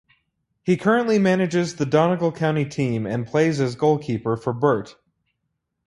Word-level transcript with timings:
He 0.63 0.77
currently 0.77 1.19
manages 1.19 1.75
the 1.75 1.85
Donegal 1.85 2.31
county 2.31 2.65
team 2.65 3.05
and 3.05 3.27
plays 3.27 3.61
as 3.61 3.75
goalkeeper 3.75 4.35
for 4.35 4.51
Burt. 4.51 4.95